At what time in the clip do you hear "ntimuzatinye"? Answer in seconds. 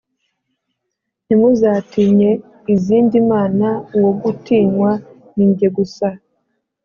1.25-2.29